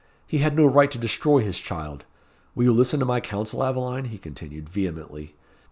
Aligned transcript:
He 0.25 0.39
had 0.39 0.55
no 0.55 0.65
right 0.65 0.89
to 0.89 0.97
destroy 0.97 1.41
his 1.43 1.59
child. 1.59 2.05
Will 2.55 2.63
you 2.63 2.73
listen 2.73 2.99
to 3.01 3.05
my 3.05 3.19
council, 3.21 3.61
Aveline?" 3.63 4.05
he 4.05 4.17
continued, 4.17 4.67
vehemently. 4.67 5.35